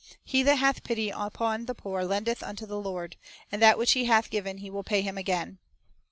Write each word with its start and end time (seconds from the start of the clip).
"He 0.23 0.41
that 0.41 0.55
hath 0.55 0.81
pity 0.81 1.11
upon 1.11 1.67
the 1.67 1.75
poor 1.75 2.03
lendeth 2.03 2.41
unto 2.41 2.65
the 2.65 2.79
Lord; 2.79 3.17
and 3.51 3.61
that 3.61 3.77
which 3.77 3.91
he 3.91 4.05
hath 4.05 4.31
given 4.31 4.57
will 4.73 4.81
He 4.81 4.89
pay 4.89 5.01
him 5.01 5.15
again." 5.15 5.59